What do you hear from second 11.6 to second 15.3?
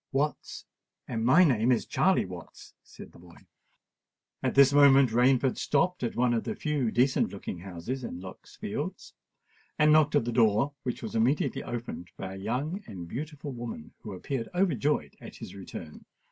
opened by a young and beautiful woman, who appeared overjoyed